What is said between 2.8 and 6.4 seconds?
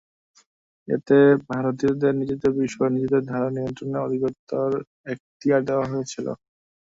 নিজেদের দ্বারা নিয়ন্ত্রণে অধিকতর এখতিয়ার দেওয়া হয়েছিল।